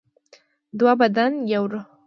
دوه 0.79 0.93
بدن 1.01 1.31
یو 1.53 1.63
روح. 1.71 1.85